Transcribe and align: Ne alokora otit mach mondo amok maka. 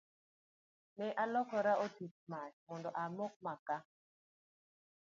Ne 0.97 1.07
alokora 1.23 1.73
otit 1.85 2.13
mach 2.31 2.53
mondo 2.67 2.89
amok 3.03 3.33
maka. 3.45 3.77